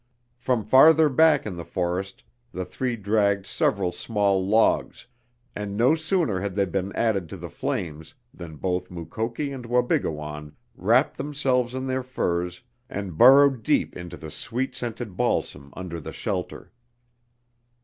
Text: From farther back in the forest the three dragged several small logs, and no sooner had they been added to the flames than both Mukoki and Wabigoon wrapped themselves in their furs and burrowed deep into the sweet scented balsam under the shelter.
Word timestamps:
From 0.39 0.63
farther 0.65 1.09
back 1.09 1.45
in 1.45 1.57
the 1.57 1.63
forest 1.63 2.23
the 2.51 2.65
three 2.65 2.95
dragged 2.95 3.45
several 3.45 3.91
small 3.91 4.43
logs, 4.43 5.05
and 5.55 5.77
no 5.77 5.93
sooner 5.93 6.39
had 6.39 6.55
they 6.55 6.65
been 6.65 6.91
added 6.93 7.29
to 7.29 7.37
the 7.37 7.51
flames 7.51 8.15
than 8.33 8.55
both 8.55 8.89
Mukoki 8.89 9.51
and 9.51 9.67
Wabigoon 9.67 10.53
wrapped 10.75 11.17
themselves 11.17 11.75
in 11.75 11.85
their 11.85 12.01
furs 12.01 12.63
and 12.89 13.15
burrowed 13.15 13.61
deep 13.61 13.95
into 13.95 14.17
the 14.17 14.31
sweet 14.31 14.73
scented 14.73 15.15
balsam 15.15 15.71
under 15.77 15.99
the 15.99 16.13
shelter. 16.13 16.71